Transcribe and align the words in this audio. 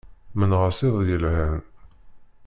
Mennaɣ-as 0.37 0.79
iḍ 0.87 0.97
yelhan. 1.07 1.59